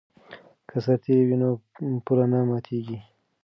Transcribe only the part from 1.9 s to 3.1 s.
پوله نه ماتیږي.